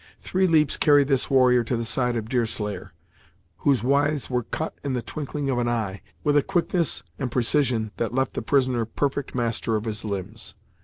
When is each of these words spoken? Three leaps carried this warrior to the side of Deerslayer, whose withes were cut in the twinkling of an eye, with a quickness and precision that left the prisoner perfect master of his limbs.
Three 0.19 0.47
leaps 0.47 0.77
carried 0.77 1.09
this 1.09 1.29
warrior 1.29 1.63
to 1.63 1.77
the 1.77 1.85
side 1.85 2.15
of 2.15 2.27
Deerslayer, 2.27 2.91
whose 3.57 3.83
withes 3.83 4.31
were 4.31 4.41
cut 4.41 4.73
in 4.83 4.93
the 4.93 5.03
twinkling 5.03 5.47
of 5.51 5.59
an 5.59 5.67
eye, 5.67 6.01
with 6.23 6.35
a 6.35 6.41
quickness 6.41 7.03
and 7.19 7.31
precision 7.31 7.91
that 7.97 8.11
left 8.11 8.33
the 8.33 8.41
prisoner 8.41 8.83
perfect 8.85 9.35
master 9.35 9.75
of 9.75 9.85
his 9.85 10.03
limbs. 10.03 10.55